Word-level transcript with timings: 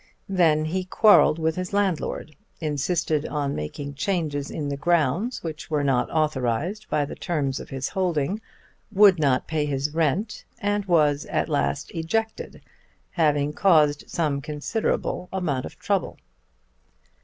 Then 0.29 0.65
he 0.65 0.83
quarrelled 0.85 1.37
with 1.37 1.55
his 1.55 1.73
landlord, 1.73 2.35
insisted 2.59 3.23
on 3.27 3.53
making 3.53 3.93
changes 3.93 4.49
in 4.49 4.69
the 4.69 4.75
grounds 4.75 5.43
which 5.43 5.69
were 5.69 5.83
not 5.83 6.09
authorised 6.09 6.89
by 6.89 7.05
the 7.05 7.13
terms 7.13 7.59
of 7.59 7.69
his 7.69 7.89
holding, 7.89 8.41
would 8.91 9.19
not 9.19 9.45
pay 9.47 9.67
his 9.67 9.93
rent, 9.93 10.43
and 10.57 10.85
was 10.85 11.27
at 11.27 11.49
last 11.49 11.91
ejected, 11.91 12.63
having 13.11 13.53
caused 13.53 14.09
some 14.09 14.41
considerable 14.41 15.29
amount 15.31 15.65
of 15.67 15.77
trouble. 15.77 16.17